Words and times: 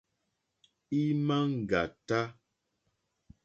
Ímá 1.03 1.37
ŋɡàtá. 1.55 2.19